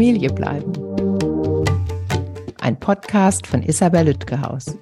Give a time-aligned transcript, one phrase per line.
[0.00, 0.72] Familie bleiben.
[2.62, 4.78] Ein Podcast von Isabel Lütgehaus.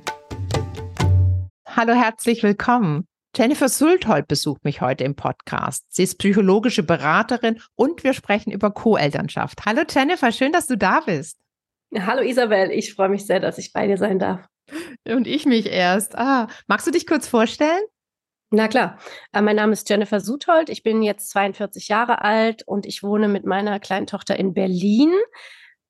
[1.67, 3.05] Hallo, herzlich willkommen.
[3.36, 5.86] Jennifer Sulthold besucht mich heute im Podcast.
[5.89, 9.66] Sie ist psychologische Beraterin und wir sprechen über Co-Elternschaft.
[9.66, 11.37] Hallo Jennifer, schön, dass du da bist.
[11.98, 14.46] Hallo Isabel, ich freue mich sehr, dass ich bei dir sein darf.
[15.05, 16.16] Und ich mich erst.
[16.16, 17.82] Ah, magst du dich kurz vorstellen?
[18.50, 18.98] Na klar.
[19.32, 20.70] Äh, mein Name ist Jennifer Suthold.
[20.70, 25.12] Ich bin jetzt 42 Jahre alt und ich wohne mit meiner kleinen Tochter in Berlin.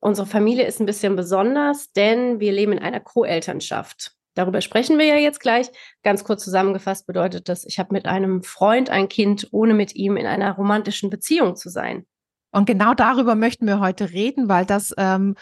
[0.00, 4.12] Unsere Familie ist ein bisschen besonders, denn wir leben in einer Co-Elternschaft.
[4.34, 5.68] Darüber sprechen wir ja jetzt gleich.
[6.02, 10.16] Ganz kurz zusammengefasst bedeutet das, ich habe mit einem Freund ein Kind, ohne mit ihm
[10.16, 12.06] in einer romantischen Beziehung zu sein.
[12.50, 15.34] Und genau darüber möchten wir heute reden, weil das, ähm,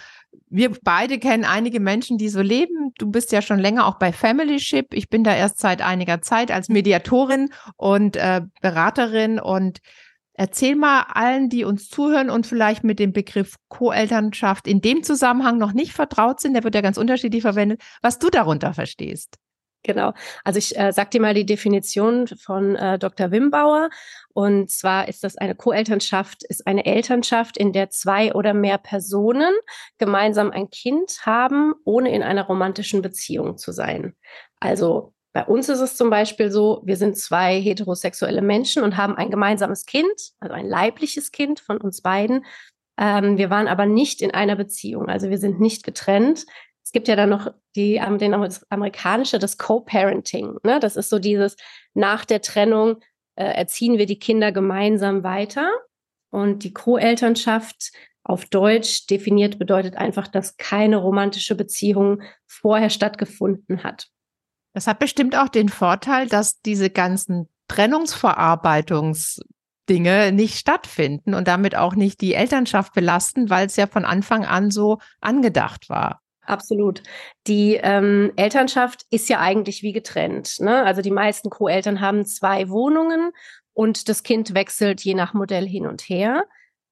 [0.49, 2.93] wir beide kennen einige Menschen, die so leben.
[2.99, 4.87] Du bist ja schon länger auch bei Family Ship.
[4.93, 9.79] Ich bin da erst seit einiger Zeit als Mediatorin und äh, Beraterin und
[10.39, 15.57] Erzähl mal allen, die uns zuhören und vielleicht mit dem Begriff Co-Elternschaft in dem Zusammenhang
[15.57, 19.39] noch nicht vertraut sind, der wird ja ganz unterschiedlich verwendet, was du darunter verstehst.
[19.87, 20.15] Genau.
[20.43, 23.31] Also ich äh, sage dir mal die Definition von äh, Dr.
[23.31, 23.89] Wimbauer.
[24.35, 29.55] Und zwar ist das eine Co-Elternschaft, ist eine Elternschaft, in der zwei oder mehr Personen
[29.99, 34.17] gemeinsam ein Kind haben, ohne in einer romantischen Beziehung zu sein.
[34.59, 39.15] Also bei uns ist es zum Beispiel so, wir sind zwei heterosexuelle Menschen und haben
[39.15, 42.45] ein gemeinsames Kind, also ein leibliches Kind von uns beiden.
[42.99, 46.45] Ähm, wir waren aber nicht in einer Beziehung, also wir sind nicht getrennt.
[46.97, 48.35] Gibt ja dann noch die, den
[48.71, 50.57] amerikanische, das Co-Parenting.
[50.63, 50.81] Ne?
[50.81, 51.59] Das ist so dieses,
[51.93, 53.03] nach der Trennung
[53.35, 55.71] äh, erziehen wir die Kinder gemeinsam weiter.
[56.31, 57.93] Und die Co-Elternschaft
[58.25, 64.09] auf Deutsch definiert bedeutet einfach, dass keine romantische Beziehung vorher stattgefunden hat.
[64.73, 71.95] Das hat bestimmt auch den Vorteil, dass diese ganzen Trennungsverarbeitungsdinge nicht stattfinden und damit auch
[71.95, 76.23] nicht die Elternschaft belasten, weil es ja von Anfang an so angedacht war.
[76.47, 77.03] Absolut.
[77.47, 80.61] Die ähm, Elternschaft ist ja eigentlich wie getrennt.
[80.61, 80.85] Ne?
[80.85, 83.33] Also die meisten Co-Eltern haben zwei Wohnungen
[83.73, 86.45] und das Kind wechselt je nach Modell hin und her.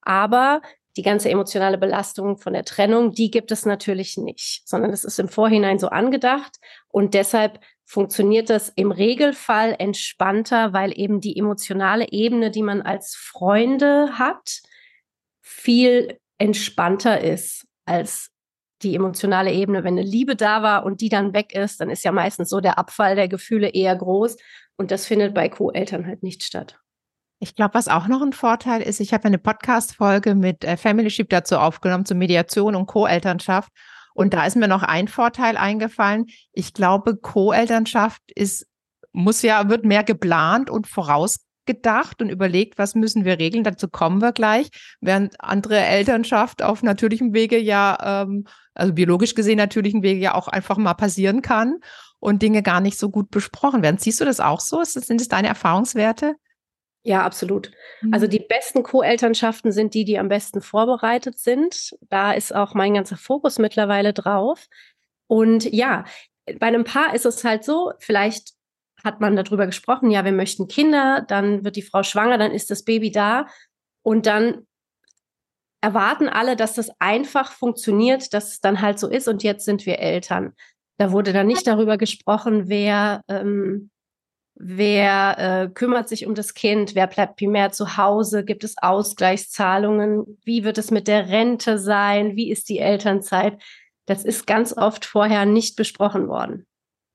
[0.02, 0.60] Aber
[0.96, 5.18] die ganze emotionale Belastung von der Trennung, die gibt es natürlich nicht, sondern es ist
[5.18, 6.56] im Vorhinein so angedacht
[6.88, 13.14] und deshalb funktioniert das im Regelfall entspannter, weil eben die emotionale Ebene, die man als
[13.14, 14.62] Freunde hat,
[15.42, 18.30] viel entspannter ist als
[18.84, 19.82] die emotionale Ebene.
[19.82, 22.60] Wenn eine Liebe da war und die dann weg ist, dann ist ja meistens so
[22.60, 24.36] der Abfall der Gefühle eher groß
[24.76, 26.78] und das findet bei Co-Eltern halt nicht statt.
[27.40, 31.10] Ich glaube, was auch noch ein Vorteil ist, ich habe eine Podcast-Folge mit äh, Family
[31.10, 33.70] Ship dazu aufgenommen, zur Mediation und Co-Elternschaft.
[34.14, 36.26] Und da ist mir noch ein Vorteil eingefallen.
[36.52, 38.66] Ich glaube, Co-Elternschaft ist,
[39.12, 40.86] muss ja, wird mehr geplant und
[41.64, 43.64] vorausgedacht und überlegt, was müssen wir regeln.
[43.64, 44.68] Dazu kommen wir gleich.
[45.00, 50.48] Während andere Elternschaft auf natürlichem Wege ja, ähm, also biologisch gesehen natürlichen Wege ja auch
[50.48, 51.78] einfach mal passieren kann
[52.20, 53.98] und Dinge gar nicht so gut besprochen werden.
[53.98, 54.82] Siehst du das auch so?
[54.84, 56.34] Sind es deine Erfahrungswerte?
[57.06, 57.70] Ja, absolut.
[58.12, 58.30] Also mhm.
[58.30, 61.94] die besten Co-Elternschaften sind die, die am besten vorbereitet sind.
[62.08, 64.66] Da ist auch mein ganzer Fokus mittlerweile drauf.
[65.26, 66.04] Und ja,
[66.58, 68.53] bei einem Paar ist es halt so, vielleicht
[69.04, 72.70] hat man darüber gesprochen, ja, wir möchten Kinder, dann wird die Frau schwanger, dann ist
[72.70, 73.46] das Baby da
[74.02, 74.66] und dann
[75.80, 79.84] erwarten alle, dass das einfach funktioniert, dass es dann halt so ist und jetzt sind
[79.84, 80.54] wir Eltern.
[80.96, 83.90] Da wurde dann nicht darüber gesprochen, wer ähm,
[84.56, 86.94] Wer äh, kümmert sich um das Kind?
[86.94, 88.44] Wer bleibt primär zu Hause?
[88.44, 90.38] Gibt es Ausgleichszahlungen?
[90.44, 92.36] Wie wird es mit der Rente sein?
[92.36, 93.60] Wie ist die Elternzeit?
[94.06, 96.66] Das ist ganz oft vorher nicht besprochen worden.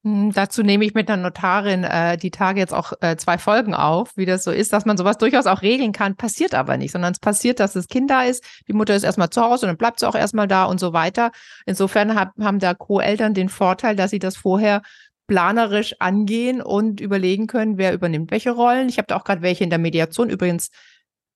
[0.05, 3.73] Hm, dazu nehme ich mit der Notarin äh, die Tage jetzt auch äh, zwei Folgen
[3.73, 6.93] auf, wie das so ist, dass man sowas durchaus auch regeln kann, passiert aber nicht,
[6.93, 9.71] sondern es passiert, dass das Kind da ist, die Mutter ist erstmal zu Hause und
[9.71, 11.31] dann bleibt sie auch erstmal da und so weiter.
[11.65, 14.83] Insofern hab, haben da Co-Eltern den Vorteil, dass sie das vorher
[15.27, 18.87] planerisch angehen und überlegen können, wer übernimmt welche Rollen.
[18.87, 20.29] Ich habe da auch gerade welche in der Mediation.
[20.29, 20.69] Übrigens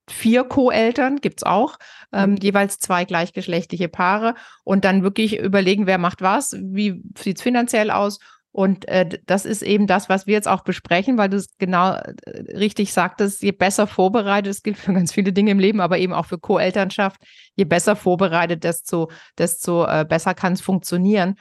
[0.09, 1.77] vier Co-Eltern gibt's auch,
[2.13, 2.37] ähm, mhm.
[2.37, 8.19] jeweils zwei gleichgeschlechtliche Paare und dann wirklich überlegen, wer macht was, wie sieht's finanziell aus.
[8.53, 11.93] Und äh, das ist eben das, was wir jetzt auch besprechen, weil du es genau
[11.95, 12.11] äh,
[12.55, 16.13] richtig sagtest, je besser vorbereitet, das gilt für ganz viele Dinge im Leben, aber eben
[16.13, 17.19] auch für Co-Elternschaft,
[17.55, 19.09] je besser vorbereitet, desto,
[19.39, 21.35] desto äh, besser kann es funktionieren.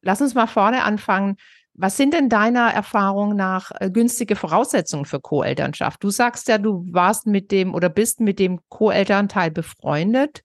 [0.00, 1.36] Lass uns mal vorne anfangen.
[1.74, 6.02] Was sind denn deiner Erfahrung nach äh, günstige Voraussetzungen für Co-Elternschaft?
[6.02, 10.42] Du sagst ja, du warst mit dem oder bist mit dem Co-Elternteil befreundet.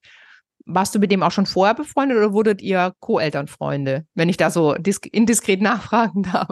[0.66, 4.50] Warst du mit dem auch schon vorher befreundet oder wurdet ihr Co-Elternfreunde, wenn ich da
[4.50, 6.50] so indiskret nachfragen darf?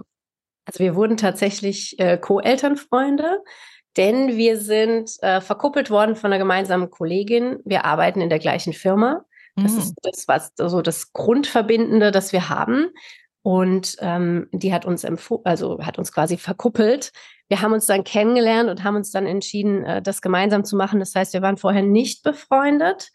[0.66, 3.42] Also wir wurden tatsächlich äh, Co-Elternfreunde,
[3.96, 7.58] denn wir sind äh, verkuppelt worden von einer gemeinsamen Kollegin.
[7.64, 9.24] Wir arbeiten in der gleichen Firma
[9.56, 9.78] Das mhm.
[9.78, 12.90] ist das, was so das Grundverbindende, das wir haben.
[13.42, 15.04] Und ähm, die hat uns
[15.44, 17.10] also hat uns quasi verkuppelt.
[17.48, 21.00] Wir haben uns dann kennengelernt und haben uns dann entschieden, äh, das gemeinsam zu machen.
[21.00, 23.10] Das heißt, wir waren vorher nicht befreundet.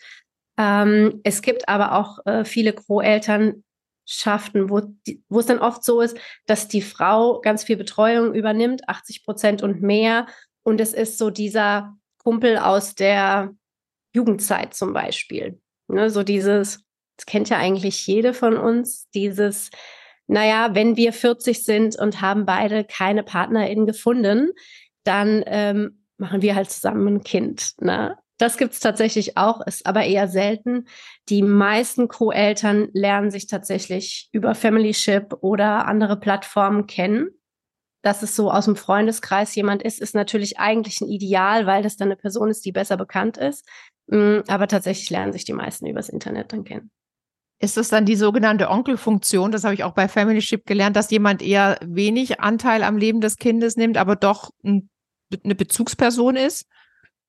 [0.57, 4.81] Ähm, es gibt aber auch äh, viele Co-Elternschaften, wo,
[5.29, 9.63] wo es dann oft so ist, dass die Frau ganz viel Betreuung übernimmt, 80 Prozent
[9.63, 10.27] und mehr.
[10.63, 13.53] Und es ist so dieser Kumpel aus der
[14.13, 15.59] Jugendzeit zum Beispiel.
[15.87, 16.83] Ne, so dieses,
[17.17, 19.69] das kennt ja eigentlich jede von uns, dieses,
[20.27, 24.49] naja, wenn wir 40 sind und haben beide keine PartnerInnen gefunden,
[25.03, 27.73] dann ähm, machen wir halt zusammen ein Kind.
[27.79, 28.17] Ne?
[28.37, 30.87] Das gibt's tatsächlich auch, ist aber eher selten.
[31.29, 37.29] Die meisten Co-Eltern lernen sich tatsächlich über Familyship oder andere Plattformen kennen.
[38.01, 41.95] Dass es so aus dem Freundeskreis jemand ist, ist natürlich eigentlich ein Ideal, weil das
[41.95, 43.65] dann eine Person ist, die besser bekannt ist.
[44.07, 46.91] Mm, aber tatsächlich lernen sich die meisten übers Internet dann kennen.
[47.59, 49.51] Ist das dann die sogenannte Onkelfunktion?
[49.51, 53.37] Das habe ich auch bei Familyship gelernt, dass jemand eher wenig Anteil am Leben des
[53.37, 54.89] Kindes nimmt, aber doch ein,
[55.43, 56.67] eine Bezugsperson ist?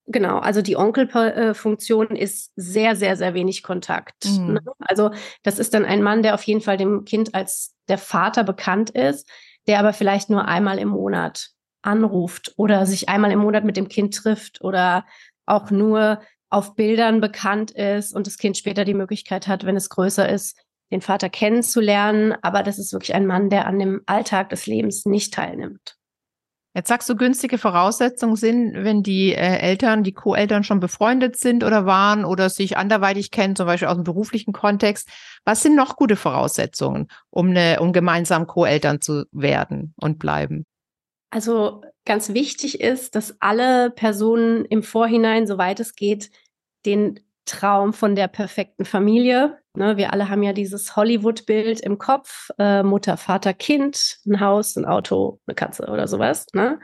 [0.08, 4.24] Genau, also die Onkelfunktion ist sehr, sehr, sehr wenig Kontakt.
[4.24, 4.54] Mhm.
[4.54, 4.60] Ne?
[4.78, 5.10] Also
[5.42, 8.90] das ist dann ein Mann, der auf jeden Fall dem Kind als der Vater bekannt
[8.90, 9.28] ist,
[9.66, 11.50] der aber vielleicht nur einmal im Monat
[11.82, 15.04] anruft oder sich einmal im Monat mit dem Kind trifft oder
[15.44, 16.20] auch nur
[16.50, 20.56] auf Bildern bekannt ist und das Kind später die Möglichkeit hat, wenn es größer ist,
[20.92, 22.34] den Vater kennenzulernen.
[22.42, 25.96] Aber das ist wirklich ein Mann, der an dem Alltag des Lebens nicht teilnimmt.
[26.76, 31.64] Jetzt sagst du, günstige Voraussetzungen sind, wenn die äh, Eltern, die Co-Eltern schon befreundet sind
[31.64, 35.08] oder waren oder sich anderweitig kennen, zum Beispiel aus dem beruflichen Kontext.
[35.46, 40.66] Was sind noch gute Voraussetzungen, um, eine, um gemeinsam Co-Eltern zu werden und bleiben?
[41.30, 46.30] Also ganz wichtig ist, dass alle Personen im Vorhinein, soweit es geht,
[46.84, 49.56] den Traum von der perfekten Familie.
[49.76, 52.48] Ne, wir alle haben ja dieses Hollywood-Bild im Kopf.
[52.58, 56.46] Äh, Mutter, Vater, Kind, ein Haus, ein Auto, eine Katze oder sowas.
[56.54, 56.80] Ne?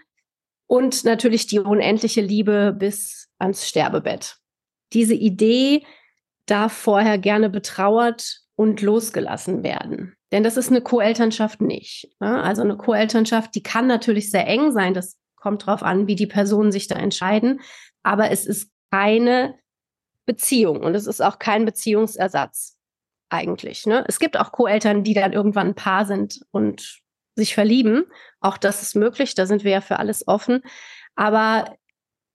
[0.67, 4.37] Und natürlich die unendliche Liebe bis ans Sterbebett.
[4.93, 5.87] Diese Idee
[6.45, 10.15] darf vorher gerne betrauert und losgelassen werden.
[10.31, 12.11] Denn das ist eine Co-Elternschaft nicht.
[12.21, 12.43] Ne?
[12.43, 14.93] Also eine Co-Elternschaft, die kann natürlich sehr eng sein.
[14.93, 17.61] Das kommt darauf an, wie die Personen sich da entscheiden.
[18.03, 19.55] Aber es ist keine
[20.27, 22.79] Beziehung und es ist auch kein Beziehungsersatz
[23.33, 23.87] eigentlich.
[23.87, 24.05] Ne?
[24.09, 27.01] Es gibt auch Co-Eltern, die dann irgendwann ein Paar sind und
[27.37, 28.05] sich verlieben.
[28.41, 30.63] Auch das ist möglich, da sind wir ja für alles offen.
[31.15, 31.77] Aber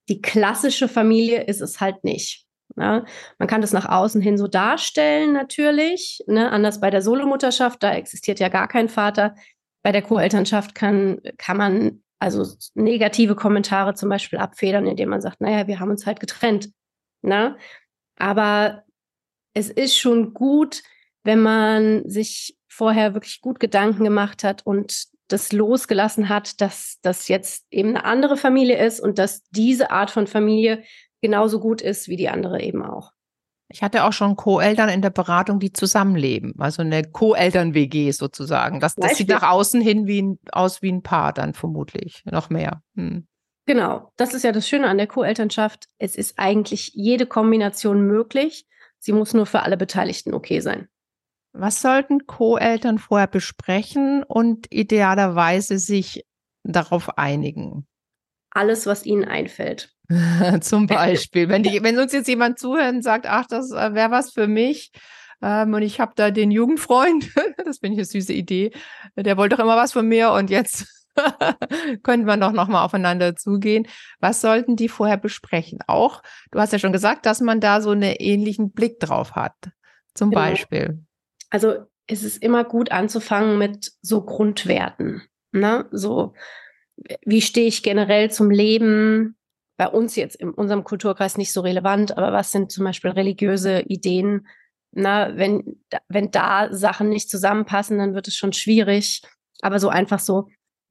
[0.08, 2.46] die klassische Familie ist es halt nicht.
[2.74, 3.04] Ne?
[3.38, 6.22] Man kann das nach außen hin so darstellen, natürlich.
[6.26, 6.50] Ne?
[6.50, 9.34] Anders bei der Solomutterschaft, da existiert ja gar kein Vater.
[9.82, 12.44] Bei der Co-Elternschaft kann, kann man also
[12.74, 16.70] negative Kommentare zum Beispiel abfedern, indem man sagt, naja, wir haben uns halt getrennt.
[17.22, 17.56] Ne?
[18.16, 18.82] Aber
[19.54, 20.82] es ist schon gut,
[21.24, 27.28] wenn man sich vorher wirklich gut Gedanken gemacht hat und das losgelassen hat, dass das
[27.28, 30.82] jetzt eben eine andere Familie ist und dass diese Art von Familie
[31.20, 33.12] genauso gut ist wie die andere eben auch.
[33.70, 38.80] Ich hatte auch schon Co-Eltern in der Beratung, die zusammenleben, also eine Co-Eltern-WG sozusagen.
[38.80, 42.48] Das, das sieht nach außen hin wie ein, aus wie ein Paar dann vermutlich, noch
[42.48, 42.82] mehr.
[42.96, 43.26] Hm.
[43.66, 45.88] Genau, das ist ja das Schöne an der Co-Elternschaft.
[45.98, 48.64] Es ist eigentlich jede Kombination möglich.
[48.98, 50.88] Sie muss nur für alle Beteiligten okay sein.
[51.52, 56.24] Was sollten Co-Eltern vorher besprechen und idealerweise sich
[56.62, 57.86] darauf einigen?
[58.50, 59.94] Alles, was ihnen einfällt.
[60.60, 64.10] Zum Beispiel, wenn, die, wenn uns jetzt jemand zuhört und sagt, ach, das äh, wäre
[64.10, 64.92] was für mich,
[65.40, 67.30] ähm, und ich habe da den Jugendfreund,
[67.64, 68.72] das finde ich eine süße Idee,
[69.16, 70.86] der wollte doch immer was von mir und jetzt
[72.02, 73.86] könnte man doch nochmal aufeinander zugehen.
[74.20, 75.80] Was sollten die vorher besprechen?
[75.86, 79.54] Auch, du hast ja schon gesagt, dass man da so einen ähnlichen Blick drauf hat.
[80.14, 80.42] Zum genau.
[80.42, 81.04] Beispiel.
[81.50, 85.22] Also es ist immer gut anzufangen mit so Grundwerten.
[85.52, 85.86] Ne?
[85.90, 86.34] So,
[87.24, 89.36] wie stehe ich generell zum Leben?
[89.76, 93.82] Bei uns jetzt in unserem Kulturkreis nicht so relevant, aber was sind zum Beispiel religiöse
[93.82, 94.48] Ideen?
[94.90, 99.22] Na, wenn, wenn da Sachen nicht zusammenpassen, dann wird es schon schwierig.
[99.60, 100.48] Aber so einfach so,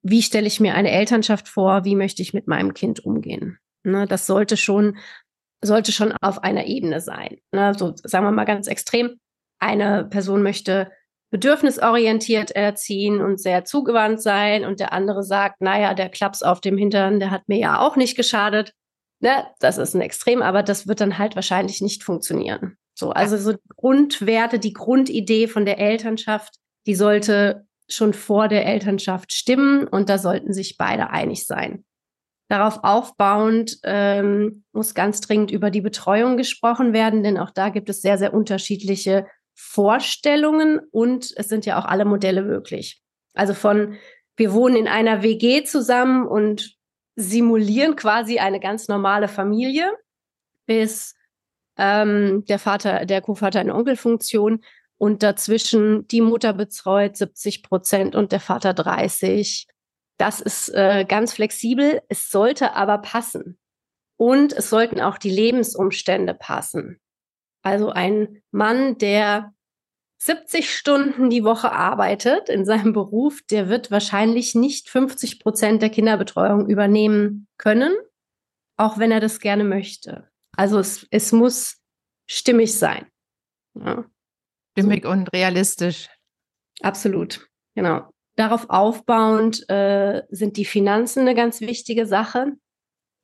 [0.09, 3.59] wie stelle ich mir eine Elternschaft vor, wie möchte ich mit meinem Kind umgehen.
[3.83, 4.97] Ne, das sollte schon,
[5.63, 7.37] sollte schon auf einer Ebene sein.
[7.51, 9.19] Ne, so sagen wir mal ganz extrem.
[9.59, 10.91] Eine Person möchte
[11.29, 16.77] bedürfnisorientiert erziehen und sehr zugewandt sein und der andere sagt, naja, der Klaps auf dem
[16.77, 18.71] Hintern, der hat mir ja auch nicht geschadet.
[19.19, 22.77] Ne, das ist ein Extrem, aber das wird dann halt wahrscheinlich nicht funktionieren.
[22.93, 29.31] So, also so Grundwerte, die Grundidee von der Elternschaft, die sollte schon vor der Elternschaft
[29.31, 31.85] stimmen und da sollten sich beide einig sein.
[32.49, 37.89] Darauf aufbauend ähm, muss ganz dringend über die Betreuung gesprochen werden, denn auch da gibt
[37.89, 43.01] es sehr, sehr unterschiedliche Vorstellungen und es sind ja auch alle Modelle möglich.
[43.33, 43.97] Also von
[44.37, 46.75] wir wohnen in einer WG zusammen und
[47.15, 49.91] simulieren quasi eine ganz normale Familie
[50.67, 51.15] bis
[51.77, 54.63] ähm, der Vater, der Co-Vater eine Onkelfunktion
[54.97, 59.67] und dazwischen die Mutter betreut 70 Prozent und der Vater 30.
[60.17, 62.01] Das ist äh, ganz flexibel.
[62.09, 63.59] Es sollte aber passen.
[64.17, 66.99] Und es sollten auch die Lebensumstände passen.
[67.61, 69.53] Also ein Mann, der
[70.19, 75.91] 70 Stunden die Woche arbeitet in seinem Beruf, der wird wahrscheinlich nicht 50 Prozent der
[75.91, 77.95] Kinderbetreuung übernehmen können,
[78.77, 80.27] auch wenn er das gerne möchte.
[80.55, 81.77] Also es, es muss
[82.25, 83.05] stimmig sein.
[83.75, 84.05] Ja.
[84.77, 85.09] Stimmig so.
[85.09, 86.09] und realistisch.
[86.81, 88.09] Absolut, genau.
[88.35, 92.53] Darauf aufbauend äh, sind die Finanzen eine ganz wichtige Sache,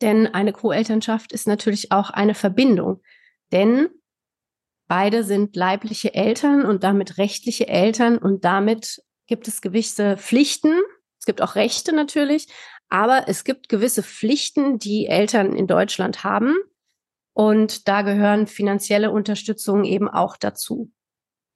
[0.01, 3.01] denn eine Co-Elternschaft ist natürlich auch eine Verbindung.
[3.51, 3.89] Denn
[4.87, 10.81] Beide sind leibliche Eltern und damit rechtliche Eltern und damit gibt es gewisse Pflichten.
[11.19, 12.47] Es gibt auch Rechte natürlich,
[12.89, 16.55] aber es gibt gewisse Pflichten, die Eltern in Deutschland haben.
[17.33, 20.91] Und da gehören finanzielle Unterstützung eben auch dazu.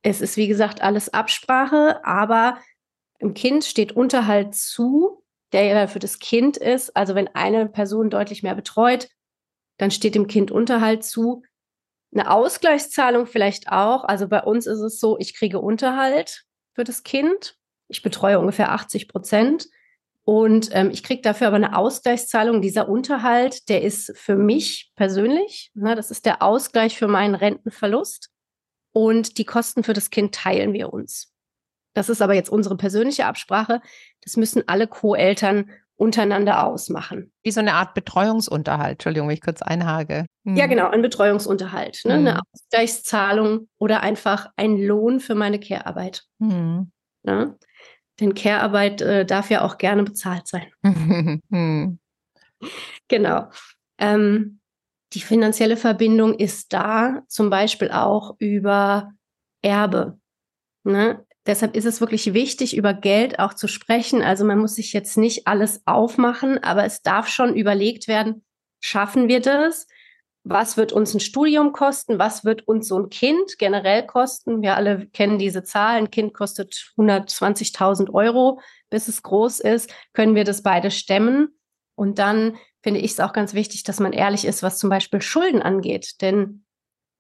[0.02, 2.60] Es ist, wie gesagt, alles Absprache, aber
[3.20, 6.96] im Kind steht Unterhalt zu, der ja für das Kind ist.
[6.96, 9.10] Also wenn eine Person deutlich mehr betreut,
[9.78, 11.44] dann steht dem Kind Unterhalt zu.
[12.14, 14.04] Eine Ausgleichszahlung vielleicht auch.
[14.04, 17.56] Also bei uns ist es so, ich kriege Unterhalt für das Kind.
[17.88, 19.68] Ich betreue ungefähr 80 Prozent.
[20.24, 22.62] Und ähm, ich kriege dafür aber eine Ausgleichszahlung.
[22.62, 28.30] Dieser Unterhalt, der ist für mich persönlich, ne, das ist der Ausgleich für meinen Rentenverlust.
[28.98, 31.32] Und die Kosten für das Kind teilen wir uns.
[31.94, 33.80] Das ist aber jetzt unsere persönliche Absprache.
[34.22, 37.32] Das müssen alle Co-Eltern untereinander ausmachen.
[37.44, 40.26] Wie so eine Art Betreuungsunterhalt, Entschuldigung, wenn ich kurz einhage.
[40.46, 40.56] Hm.
[40.56, 42.16] Ja, genau, ein Betreuungsunterhalt, ne?
[42.16, 42.28] Hm.
[42.28, 46.24] eine Ausgleichszahlung oder einfach ein Lohn für meine Care-Arbeit.
[46.40, 46.92] Hm.
[47.22, 47.56] Ne?
[48.20, 50.72] Denn Care-Arbeit äh, darf ja auch gerne bezahlt sein.
[51.52, 52.00] Hm.
[53.08, 53.52] Genau.
[54.00, 54.60] Ähm,
[55.14, 59.12] die finanzielle Verbindung ist da zum Beispiel auch über
[59.62, 60.20] Erbe.
[60.84, 61.26] Ne?
[61.46, 64.22] Deshalb ist es wirklich wichtig, über Geld auch zu sprechen.
[64.22, 68.46] Also man muss sich jetzt nicht alles aufmachen, aber es darf schon überlegt werden,
[68.82, 69.88] schaffen wir das?
[70.44, 72.20] Was wird uns ein Studium kosten?
[72.20, 74.62] Was wird uns so ein Kind generell kosten?
[74.62, 76.06] Wir alle kennen diese Zahlen.
[76.06, 79.94] Ein Kind kostet 120.000 Euro, bis es groß ist.
[80.14, 81.50] Können wir das beide stemmen?
[81.96, 85.22] Und dann finde ich es auch ganz wichtig, dass man ehrlich ist, was zum Beispiel
[85.22, 86.22] Schulden angeht.
[86.22, 86.64] Denn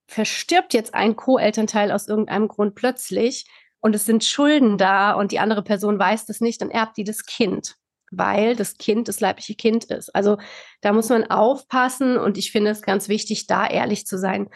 [0.10, 3.46] verstirbt jetzt ein Co-Elternteil aus irgendeinem Grund plötzlich,
[3.82, 7.04] und es sind Schulden da und die andere Person weiß das nicht, dann erbt die
[7.04, 7.76] das Kind,
[8.12, 10.16] weil das Kind das leibliche Kind ist.
[10.16, 10.38] Also
[10.80, 14.50] da muss man aufpassen und ich finde es ganz wichtig, da ehrlich zu sein.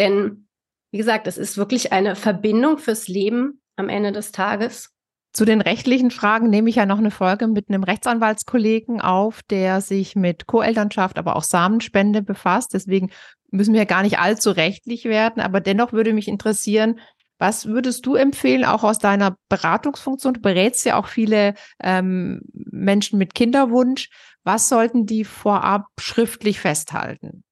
[0.00, 0.48] Denn,
[0.90, 4.92] wie gesagt, es ist wirklich eine Verbindung fürs Leben am Ende des Tages.
[5.32, 9.80] Zu den rechtlichen Fragen nehme ich ja noch eine Folge mit einem Rechtsanwaltskollegen auf, der
[9.80, 12.74] sich mit Co-Elternschaft, aber auch Samenspende befasst.
[12.74, 13.10] Deswegen
[13.50, 15.40] müssen wir gar nicht allzu rechtlich werden.
[15.40, 16.98] Aber dennoch würde mich interessieren,
[17.38, 20.34] was würdest du empfehlen, auch aus deiner Beratungsfunktion?
[20.34, 24.10] Du berätst ja auch viele ähm, Menschen mit Kinderwunsch.
[24.42, 27.44] Was sollten die vorab schriftlich festhalten?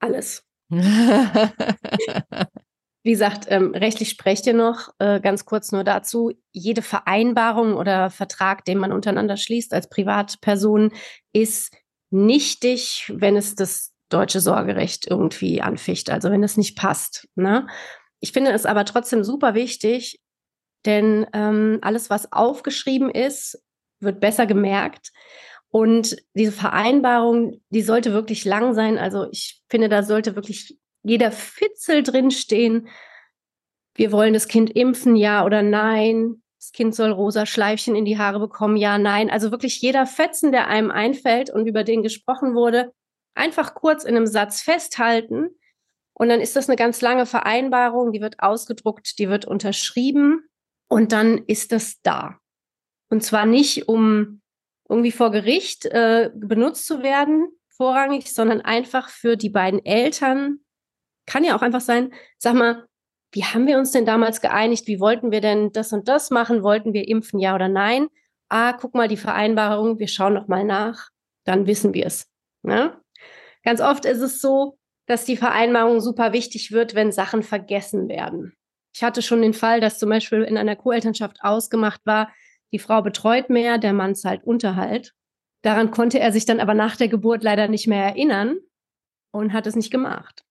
[0.00, 0.44] Alles.
[3.04, 6.32] Wie gesagt, ähm, rechtlich sprecht ihr noch äh, ganz kurz nur dazu.
[6.52, 10.92] Jede Vereinbarung oder Vertrag, den man untereinander schließt als Privatperson,
[11.32, 11.74] ist
[12.10, 17.28] nichtig, wenn es das deutsche Sorgerecht irgendwie anficht, also wenn es nicht passt.
[17.34, 17.66] Ne?
[18.20, 20.20] Ich finde es aber trotzdem super wichtig,
[20.84, 23.60] denn ähm, alles, was aufgeschrieben ist,
[24.00, 25.10] wird besser gemerkt.
[25.70, 28.98] Und diese Vereinbarung, die sollte wirklich lang sein.
[28.98, 32.88] Also ich finde, da sollte wirklich jeder Fitzel drinstehen.
[33.94, 36.42] Wir wollen das Kind impfen, ja oder nein.
[36.58, 39.30] Das Kind soll rosa Schleifchen in die Haare bekommen, ja, nein.
[39.30, 42.92] Also wirklich jeder Fetzen, der einem einfällt und über den gesprochen wurde,
[43.34, 45.50] einfach kurz in einem Satz festhalten
[46.14, 50.48] und dann ist das eine ganz lange Vereinbarung, die wird ausgedruckt, die wird unterschrieben
[50.88, 52.38] und dann ist das da.
[53.08, 54.40] Und zwar nicht, um
[54.88, 60.60] irgendwie vor Gericht äh, benutzt zu werden, vorrangig, sondern einfach für die beiden Eltern.
[61.26, 62.86] Kann ja auch einfach sein, sag mal,
[63.32, 64.86] wie haben wir uns denn damals geeinigt?
[64.86, 66.62] Wie wollten wir denn das und das machen?
[66.62, 68.08] Wollten wir impfen, ja oder nein?
[68.48, 71.08] Ah, guck mal die Vereinbarung, wir schauen noch mal nach,
[71.44, 72.28] dann wissen wir es.
[72.62, 73.00] Ne?
[73.64, 74.76] Ganz oft ist es so,
[75.06, 78.54] dass die Vereinbarung super wichtig wird, wenn Sachen vergessen werden.
[78.94, 82.30] Ich hatte schon den Fall, dass zum Beispiel in einer Co-Elternschaft ausgemacht war,
[82.72, 85.14] die Frau betreut mehr, der Mann zahlt Unterhalt.
[85.62, 88.58] Daran konnte er sich dann aber nach der Geburt leider nicht mehr erinnern
[89.30, 90.41] und hat es nicht gemacht.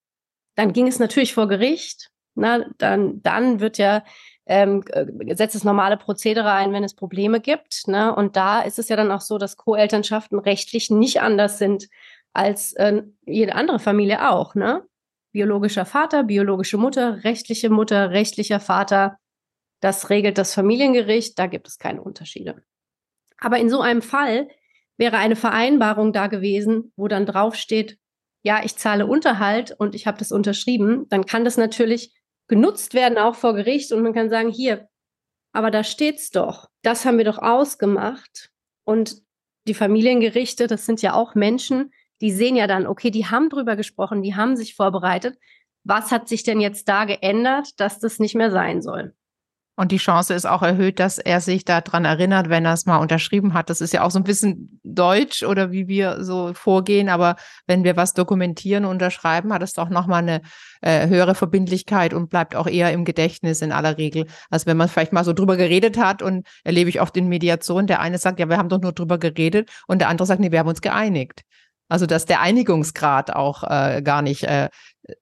[0.56, 2.10] Dann ging es natürlich vor Gericht.
[2.34, 4.04] Na, dann, dann wird ja
[4.46, 7.88] ähm, äh, setzt das normale Prozedere ein, wenn es Probleme gibt.
[7.88, 8.14] Ne?
[8.14, 11.88] Und da ist es ja dann auch so, dass Co-Elternschaften rechtlich nicht anders sind
[12.34, 14.56] als äh, jede andere Familie auch.
[14.56, 14.84] Ne?
[15.32, 19.18] Biologischer Vater, biologische Mutter, rechtliche Mutter, rechtlicher Vater.
[19.80, 21.40] Das regelt das Familiengericht.
[21.40, 22.62] Da gibt es keine Unterschiede.
[23.38, 24.50] Aber in so einem Fall
[24.98, 27.98] wäre eine Vereinbarung da gewesen, wo dann draufsteht,
[28.44, 32.14] ja, ich zahle Unterhalt und ich habe das unterschrieben, dann kann das natürlich
[32.48, 33.92] genutzt werden, auch vor Gericht.
[33.92, 34.90] Und man kann sagen, hier,
[35.54, 36.70] aber da steht's doch.
[36.82, 38.50] Das haben wir doch ausgemacht.
[38.84, 39.22] Und
[39.68, 43.76] die Familiengerichte, das sind ja auch Menschen, die sehen ja dann, okay, die haben drüber
[43.76, 45.38] gesprochen, die haben sich vorbereitet.
[45.84, 49.16] Was hat sich denn jetzt da geändert, dass das nicht mehr sein soll?
[49.82, 52.98] Und die Chance ist auch erhöht, dass er sich daran erinnert, wenn er es mal
[52.98, 53.72] unterschrieben hat.
[53.72, 57.10] Das ist ja auch so ein bisschen deutsch oder wie wir so vorgehen.
[57.10, 57.36] Aber
[57.66, 60.42] wenn wir was dokumentieren, unterschreiben, hat es doch nochmal eine
[60.82, 64.28] äh, höhere Verbindlichkeit und bleibt auch eher im Gedächtnis in aller Regel.
[64.52, 67.88] als wenn man vielleicht mal so drüber geredet hat und erlebe ich oft in Mediation,
[67.88, 70.52] der eine sagt, ja, wir haben doch nur drüber geredet und der andere sagt, nee,
[70.52, 71.42] wir haben uns geeinigt.
[71.90, 74.70] Also dass der Einigungsgrad auch äh, gar nicht äh,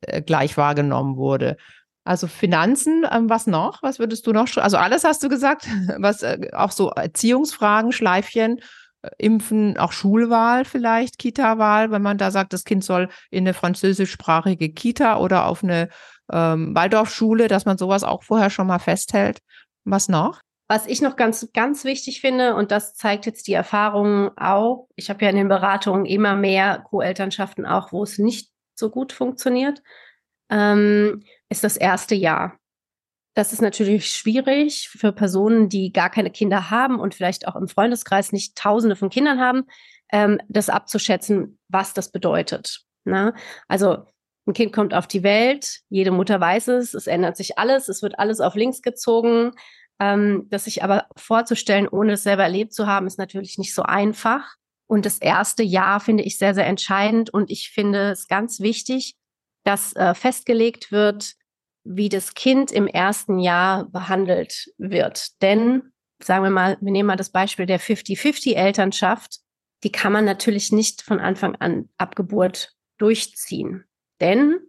[0.01, 1.55] äh gleich wahrgenommen wurde.
[2.03, 3.83] Also Finanzen, ähm, was noch?
[3.83, 4.47] Was würdest du noch?
[4.57, 8.59] Also alles hast du gesagt, was äh, auch so Erziehungsfragen, Schleifchen,
[9.01, 13.53] äh, Impfen, auch Schulwahl vielleicht, Kita-Wahl, wenn man da sagt, das Kind soll in eine
[13.53, 15.89] französischsprachige Kita oder auf eine
[16.31, 19.39] ähm, Waldorfschule, dass man sowas auch vorher schon mal festhält.
[19.83, 20.41] Was noch?
[20.67, 25.09] Was ich noch ganz, ganz wichtig finde, und das zeigt jetzt die Erfahrung auch, ich
[25.09, 29.81] habe ja in den Beratungen immer mehr Co-Elternschaften auch, wo es nicht so gut funktioniert.
[30.51, 32.57] Ähm, ist das erste Jahr.
[33.35, 37.67] Das ist natürlich schwierig für Personen, die gar keine Kinder haben und vielleicht auch im
[37.67, 39.65] Freundeskreis nicht Tausende von Kindern haben,
[40.11, 42.81] ähm, das abzuschätzen, was das bedeutet.
[43.05, 43.33] Ne?
[43.67, 44.05] Also
[44.47, 48.01] ein Kind kommt auf die Welt, jede Mutter weiß es, es ändert sich alles, es
[48.01, 49.51] wird alles auf links gezogen.
[49.99, 53.83] Ähm, das sich aber vorzustellen, ohne es selber erlebt zu haben, ist natürlich nicht so
[53.83, 54.55] einfach.
[54.87, 59.15] Und das erste Jahr finde ich sehr, sehr entscheidend und ich finde es ganz wichtig,
[59.63, 61.35] dass äh, festgelegt wird,
[61.91, 65.41] wie das Kind im ersten Jahr behandelt wird.
[65.41, 69.39] Denn, sagen wir mal, wir nehmen mal das Beispiel der 50-50-Elternschaft,
[69.83, 73.85] die kann man natürlich nicht von Anfang an ab Geburt durchziehen.
[74.21, 74.59] Denn,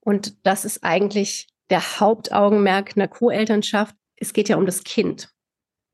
[0.00, 5.28] und das ist eigentlich der Hauptaugenmerk einer Co-Elternschaft, es geht ja um das Kind.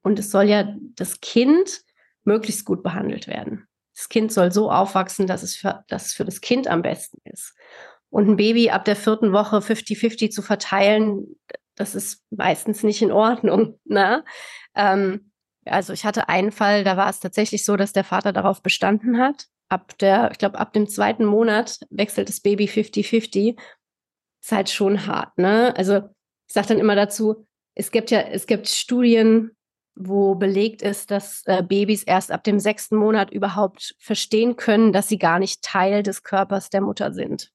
[0.02, 1.82] Und es soll ja das Kind
[2.22, 3.68] möglichst gut behandelt werden.
[3.94, 7.18] Das Kind soll so aufwachsen, dass es für, dass es für das Kind am besten
[7.24, 7.54] ist.
[8.14, 11.34] Und ein Baby ab der vierten Woche 50-50 zu verteilen,
[11.74, 13.80] das ist meistens nicht in Ordnung.
[13.86, 14.24] Ne?
[14.76, 15.32] Ähm,
[15.64, 19.18] also ich hatte einen Fall, da war es tatsächlich so, dass der Vater darauf bestanden
[19.18, 19.46] hat.
[19.68, 23.58] Ab der, ich glaube, ab dem zweiten Monat wechselt das Baby 50-50.
[24.40, 25.74] Ist halt schon hart, ne?
[25.76, 25.96] Also
[26.46, 29.56] ich sage dann immer dazu, es gibt ja, es gibt Studien,
[29.96, 35.08] wo belegt ist, dass äh, Babys erst ab dem sechsten Monat überhaupt verstehen können, dass
[35.08, 37.50] sie gar nicht Teil des Körpers der Mutter sind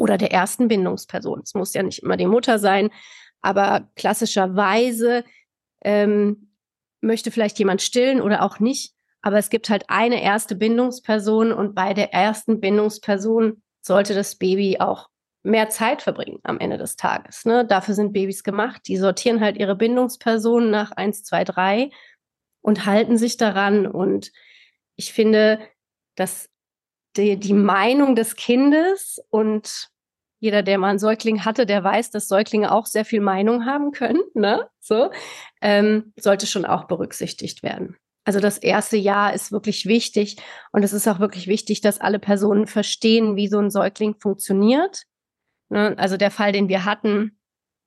[0.00, 1.40] oder der ersten Bindungsperson.
[1.44, 2.90] Es muss ja nicht immer die Mutter sein,
[3.42, 5.24] aber klassischerweise
[5.82, 6.52] ähm,
[7.00, 8.94] möchte vielleicht jemand stillen oder auch nicht.
[9.22, 14.78] Aber es gibt halt eine erste Bindungsperson und bei der ersten Bindungsperson sollte das Baby
[14.80, 15.08] auch
[15.42, 17.44] mehr Zeit verbringen am Ende des Tages.
[17.44, 17.66] Ne?
[17.66, 18.82] Dafür sind Babys gemacht.
[18.86, 21.90] Die sortieren halt ihre Bindungspersonen nach eins, zwei, drei
[22.60, 23.86] und halten sich daran.
[23.86, 24.32] Und
[24.96, 25.60] ich finde,
[26.14, 26.49] dass
[27.16, 29.88] die, die Meinung des Kindes und
[30.38, 33.92] jeder, der mal einen Säugling hatte, der weiß, dass Säuglinge auch sehr viel Meinung haben
[33.92, 34.68] können, ne?
[34.80, 35.10] So,
[35.60, 37.96] ähm, sollte schon auch berücksichtigt werden.
[38.24, 40.36] Also das erste Jahr ist wirklich wichtig
[40.72, 45.04] und es ist auch wirklich wichtig, dass alle Personen verstehen, wie so ein Säugling funktioniert.
[45.68, 45.94] Ne?
[45.98, 47.38] Also der Fall, den wir hatten,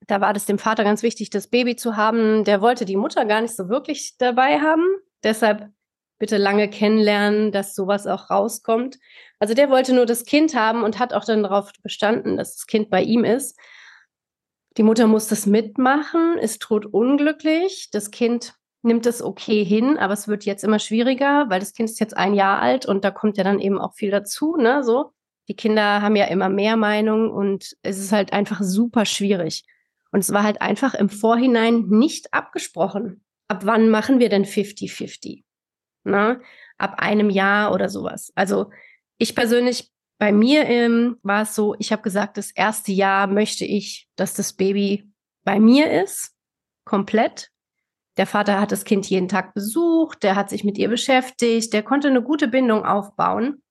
[0.06, 2.44] da war das dem Vater ganz wichtig, das Baby zu haben.
[2.44, 4.84] Der wollte die Mutter gar nicht so wirklich dabei haben.
[5.22, 5.70] Deshalb
[6.18, 8.98] bitte lange kennenlernen, dass sowas auch rauskommt.
[9.38, 12.66] Also der wollte nur das Kind haben und hat auch dann darauf bestanden, dass das
[12.66, 13.58] Kind bei ihm ist.
[14.76, 17.90] Die Mutter muss das mitmachen, ist tot unglücklich.
[17.92, 21.88] Das Kind nimmt es okay hin, aber es wird jetzt immer schwieriger, weil das Kind
[21.88, 24.82] ist jetzt ein Jahr alt und da kommt ja dann eben auch viel dazu, ne,
[24.82, 25.12] so.
[25.48, 29.64] Die Kinder haben ja immer mehr Meinung und es ist halt einfach super schwierig.
[30.10, 33.24] Und es war halt einfach im Vorhinein nicht abgesprochen.
[33.48, 35.43] Ab wann machen wir denn 50-50?
[36.04, 36.40] Ne?
[36.78, 38.32] ab einem Jahr oder sowas.
[38.34, 38.70] Also
[39.18, 43.64] ich persönlich, bei mir ähm, war es so, ich habe gesagt, das erste Jahr möchte
[43.64, 45.10] ich, dass das Baby
[45.44, 46.32] bei mir ist,
[46.84, 47.50] komplett.
[48.16, 51.82] Der Vater hat das Kind jeden Tag besucht, der hat sich mit ihr beschäftigt, der
[51.82, 53.62] konnte eine gute Bindung aufbauen.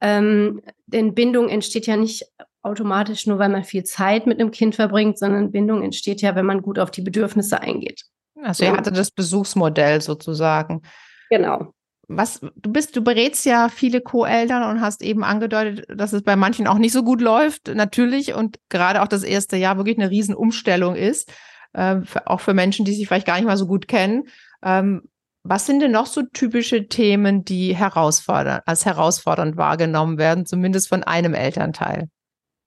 [0.00, 2.26] Ähm, denn Bindung entsteht ja nicht
[2.62, 6.46] automatisch nur, weil man viel Zeit mit einem Kind verbringt, sondern Bindung entsteht ja, wenn
[6.46, 8.04] man gut auf die Bedürfnisse eingeht.
[8.42, 10.82] Also er hatte das Besuchsmodell sozusagen.
[11.30, 11.72] Genau.
[12.10, 16.36] Was du bist, du berätst ja viele Co-Eltern und hast eben angedeutet, dass es bei
[16.36, 20.10] manchen auch nicht so gut läuft, natürlich, und gerade auch das erste Jahr wirklich eine
[20.10, 21.30] Riesenumstellung ist,
[21.74, 24.24] äh, für, auch für Menschen, die sich vielleicht gar nicht mal so gut kennen.
[24.62, 25.02] Ähm,
[25.42, 31.04] was sind denn noch so typische Themen, die herausfordernd, als herausfordernd wahrgenommen werden, zumindest von
[31.04, 32.08] einem Elternteil?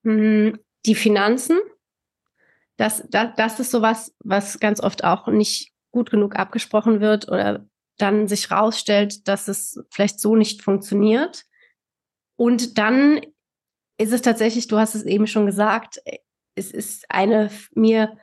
[0.04, 1.60] Hm, die Finanzen.
[2.78, 7.66] Das, das, das ist sowas, was ganz oft auch nicht gut genug abgesprochen wird oder
[7.98, 11.46] dann sich rausstellt, dass es vielleicht so nicht funktioniert.
[12.36, 13.22] Und dann
[13.98, 16.02] ist es tatsächlich, du hast es eben schon gesagt,
[16.56, 18.18] es ist eine mir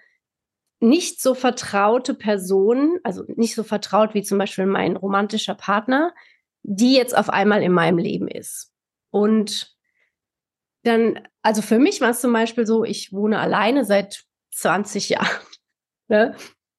[0.80, 6.14] nicht so vertraute Person, also nicht so vertraut wie zum Beispiel mein romantischer Partner,
[6.62, 8.72] die jetzt auf einmal in meinem Leben ist.
[9.10, 9.76] Und
[10.84, 15.26] dann, also für mich war es zum Beispiel so, ich wohne alleine seit 20 Jahren.
[16.10, 16.34] Ne?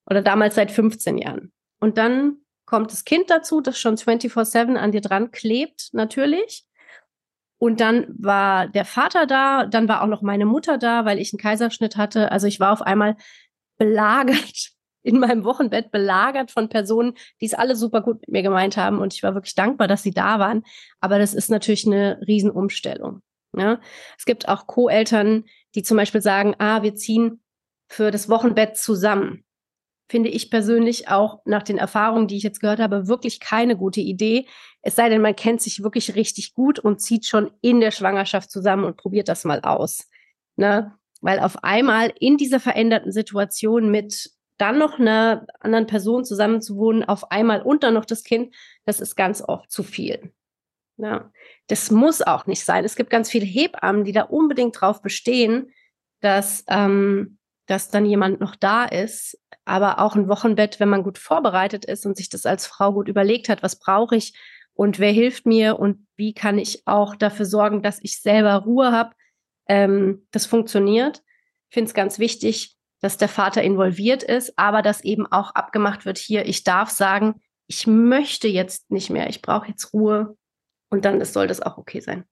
[0.08, 1.54] Oder damals seit 15 Jahren.
[1.80, 2.38] Und dann
[2.70, 6.66] kommt das Kind dazu, das schon 24-7 an dir dran klebt, natürlich.
[7.58, 11.34] Und dann war der Vater da, dann war auch noch meine Mutter da, weil ich
[11.34, 12.32] einen Kaiserschnitt hatte.
[12.32, 13.18] Also ich war auf einmal
[13.80, 14.70] belagert,
[15.02, 19.00] in meinem Wochenbett belagert von Personen, die es alle super gut mit mir gemeint haben.
[19.00, 20.64] Und ich war wirklich dankbar, dass sie da waren.
[21.00, 23.24] Aber das ist natürlich eine Riesenumstellung.
[23.58, 23.80] Ja?
[24.16, 27.42] Es gibt auch Co-Eltern, die zum Beispiel sagen, ah, wir ziehen
[27.88, 29.44] für das Wochenbett zusammen.
[30.10, 34.02] Finde ich persönlich auch nach den Erfahrungen, die ich jetzt gehört habe, wirklich keine gute
[34.02, 34.48] Idee.
[34.82, 38.50] Es sei denn, man kennt sich wirklich richtig gut und zieht schon in der Schwangerschaft
[38.50, 40.10] zusammen und probiert das mal aus.
[40.56, 40.94] Ne?
[41.22, 47.32] Weil auf einmal in dieser veränderten Situation mit dann noch einer anderen Person zusammenzuwohnen, auf
[47.32, 48.54] einmal und dann noch das Kind,
[48.86, 50.34] das ist ganz oft zu viel.
[50.98, 51.32] Ja,
[51.68, 52.84] das muss auch nicht sein.
[52.84, 55.72] Es gibt ganz viele Hebammen, die da unbedingt drauf bestehen,
[56.20, 57.39] dass, ähm,
[57.70, 59.40] dass dann jemand noch da ist.
[59.66, 63.08] Aber auch ein Wochenbett, wenn man gut vorbereitet ist und sich das als Frau gut
[63.08, 64.34] überlegt hat, was brauche ich
[64.74, 68.92] und wer hilft mir und wie kann ich auch dafür sorgen, dass ich selber Ruhe
[68.92, 69.12] habe,
[69.68, 71.22] ähm, das funktioniert.
[71.70, 76.06] Ich finde es ganz wichtig, dass der Vater involviert ist, aber dass eben auch abgemacht
[76.06, 80.36] wird, hier, ich darf sagen, ich möchte jetzt nicht mehr, ich brauche jetzt Ruhe,
[80.90, 82.26] und dann soll das auch okay sein.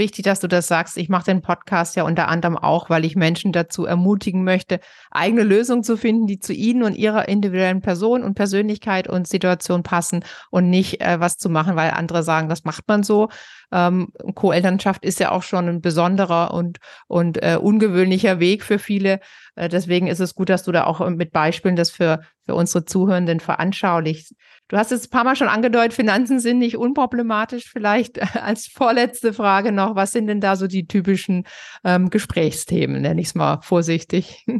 [0.00, 0.96] Wichtig, dass du das sagst.
[0.96, 5.42] Ich mache den Podcast ja unter anderem auch, weil ich Menschen dazu ermutigen möchte, eigene
[5.42, 10.24] Lösungen zu finden, die zu ihnen und ihrer individuellen Person und Persönlichkeit und Situation passen
[10.48, 13.28] und nicht äh, was zu machen, weil andere sagen, das macht man so.
[13.72, 19.20] Ähm, Co-Elternschaft ist ja auch schon ein besonderer und, und äh, ungewöhnlicher Weg für viele.
[19.54, 22.84] Äh, deswegen ist es gut, dass du da auch mit Beispielen das für, für unsere
[22.84, 24.34] Zuhörenden veranschaulichst.
[24.68, 27.68] Du hast es ein paar Mal schon angedeutet, Finanzen sind nicht unproblematisch.
[27.70, 31.44] Vielleicht als vorletzte Frage noch, was sind denn da so die typischen
[31.84, 34.44] ähm, Gesprächsthemen, nenne ich es mal vorsichtig?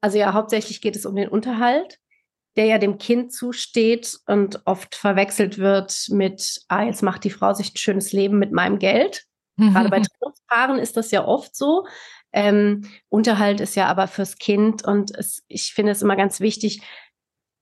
[0.00, 1.98] Also ja, hauptsächlich geht es um den Unterhalt,
[2.58, 7.54] der ja dem Kind zusteht und oft verwechselt wird mit, ah, jetzt macht die Frau
[7.54, 9.24] sich ein schönes Leben mit meinem Geld.
[9.56, 11.86] Gerade bei Trennungspaaren ist das ja oft so.
[12.32, 16.82] Ähm, Unterhalt ist ja aber fürs Kind und es, ich finde es immer ganz wichtig,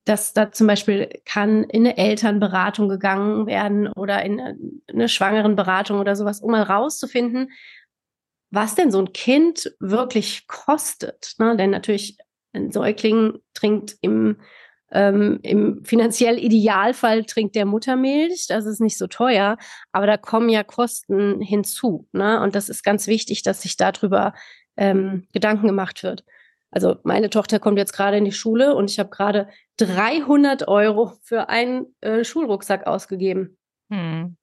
[0.06, 6.00] dass da zum Beispiel kann in eine Elternberatung gegangen werden oder in eine, eine Schwangerenberatung
[6.00, 7.50] oder sowas, um mal rauszufinden,
[8.50, 11.34] was denn so ein Kind wirklich kostet.
[11.38, 11.56] Ne?
[11.56, 12.16] Denn natürlich
[12.54, 14.38] ein Säugling trinkt im,
[14.92, 19.56] ähm, im finanziell Idealfall trinkt der Muttermilch, das ist nicht so teuer,
[19.92, 22.08] aber da kommen ja Kosten hinzu.
[22.12, 22.40] Ne?
[22.40, 24.32] Und das ist ganz wichtig, dass sich darüber
[24.76, 26.24] ähm, Gedanken gemacht wird.
[26.70, 31.12] Also meine Tochter kommt jetzt gerade in die Schule und ich habe gerade 300 Euro
[31.22, 33.56] für einen äh, Schulrucksack ausgegeben.
[33.90, 34.36] Hm.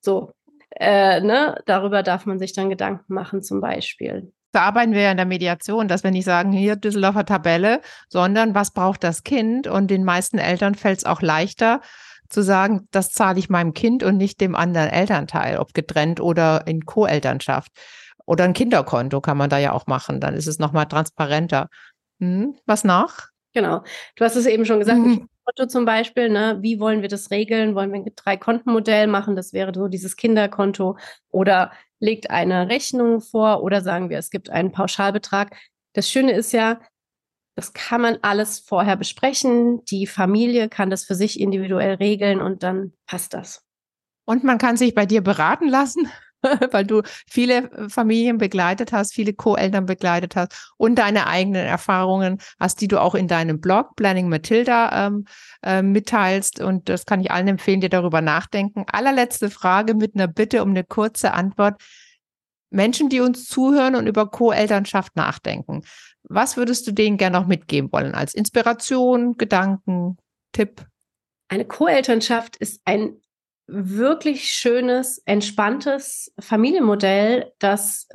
[0.00, 0.32] So,
[0.70, 1.60] äh, ne?
[1.66, 4.32] darüber darf man sich dann Gedanken machen zum Beispiel.
[4.62, 8.72] Arbeiten wir ja in der Mediation, dass wir nicht sagen, hier Düsseldorfer Tabelle, sondern was
[8.72, 9.66] braucht das Kind?
[9.66, 11.80] Und den meisten Eltern fällt es auch leichter,
[12.28, 16.66] zu sagen, das zahle ich meinem Kind und nicht dem anderen Elternteil, ob getrennt oder
[16.66, 17.70] in Co-Elternschaft.
[18.24, 20.20] Oder ein Kinderkonto kann man da ja auch machen.
[20.20, 21.68] Dann ist es nochmal transparenter.
[22.20, 23.28] Hm, was nach?
[23.54, 23.82] Genau.
[24.16, 25.28] Du hast es eben schon gesagt, mhm.
[25.46, 26.58] Konto zum Beispiel, ne?
[26.60, 27.76] wie wollen wir das regeln?
[27.76, 29.36] Wollen wir ein Drei-Konten-Modell machen?
[29.36, 30.98] Das wäre so dieses Kinderkonto.
[31.30, 35.56] Oder legt eine Rechnung vor oder sagen wir, es gibt einen Pauschalbetrag.
[35.94, 36.80] Das Schöne ist ja,
[37.56, 39.84] das kann man alles vorher besprechen.
[39.86, 43.62] Die Familie kann das für sich individuell regeln und dann passt das.
[44.26, 46.10] Und man kann sich bei dir beraten lassen?
[46.72, 52.38] weil du viele äh, Familien begleitet hast, viele Co-Eltern begleitet hast und deine eigenen Erfahrungen
[52.58, 55.24] hast, die du auch in deinem Blog Planning Matilda ähm,
[55.62, 56.60] äh, mitteilst.
[56.60, 58.84] Und das kann ich allen empfehlen, die darüber nachdenken.
[58.90, 61.80] Allerletzte Frage mit einer Bitte um eine kurze Antwort.
[62.70, 65.82] Menschen, die uns zuhören und über Co-Elternschaft nachdenken.
[66.24, 70.16] Was würdest du denen gerne noch mitgeben wollen als Inspiration, Gedanken,
[70.52, 70.84] Tipp?
[71.48, 73.20] Eine Co-Elternschaft ist ein
[73.66, 78.08] wirklich schönes, entspanntes Familienmodell, das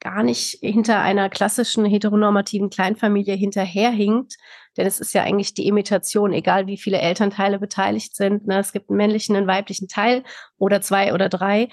[0.00, 4.36] gar nicht hinter einer klassischen heteronormativen Kleinfamilie hinterherhinkt.
[4.76, 8.46] Denn es ist ja eigentlich die Imitation, egal wie viele Elternteile beteiligt sind.
[8.46, 8.58] Ne?
[8.58, 10.22] Es gibt einen männlichen, einen weiblichen Teil
[10.58, 11.68] oder zwei oder drei.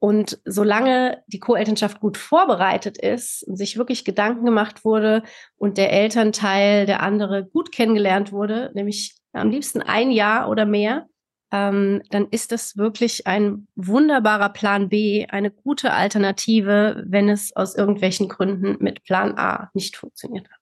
[0.00, 5.24] Und solange die Co-Elternschaft gut vorbereitet ist und sich wirklich Gedanken gemacht wurde
[5.56, 11.06] und der Elternteil, der andere gut kennengelernt wurde, nämlich am liebsten ein Jahr oder mehr,
[11.50, 17.74] ähm, dann ist das wirklich ein wunderbarer Plan B, eine gute Alternative, wenn es aus
[17.74, 20.58] irgendwelchen Gründen mit Plan A nicht funktioniert hat.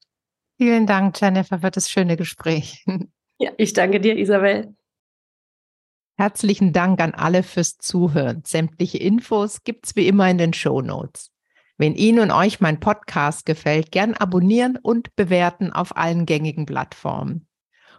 [0.59, 2.85] Vielen Dank, Jennifer, für das schöne Gespräch.
[3.38, 4.75] Ja, ich danke dir, Isabel.
[6.16, 8.42] Herzlichen Dank an alle fürs Zuhören.
[8.46, 11.33] Sämtliche Infos gibt's wie immer in den Show Notes.
[11.77, 17.45] Wenn Ihnen und euch mein Podcast gefällt, gern abonnieren und bewerten auf allen gängigen Plattformen.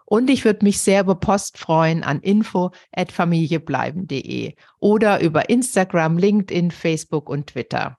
[0.09, 7.29] Und ich würde mich sehr über Post freuen an info@familiebleiben.de oder über Instagram, LinkedIn, Facebook
[7.29, 7.97] und Twitter.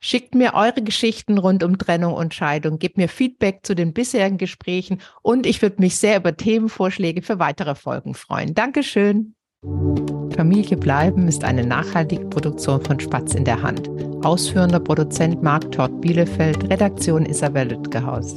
[0.00, 4.38] Schickt mir eure Geschichten rund um Trennung und Scheidung, gebt mir Feedback zu den bisherigen
[4.38, 8.54] Gesprächen und ich würde mich sehr über Themenvorschläge für weitere Folgen freuen.
[8.54, 9.34] Dankeschön.
[10.36, 13.90] Familie bleiben ist eine nachhaltige Produktion von Spatz in der Hand.
[14.24, 18.36] Ausführender Produzent Marc Tort Bielefeld, Redaktion Isabel Lütgehaus.